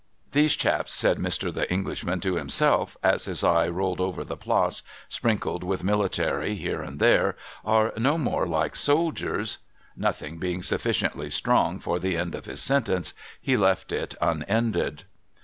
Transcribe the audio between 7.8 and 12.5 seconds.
no more like soldiers —'Nothing being sufficiently strong for the end of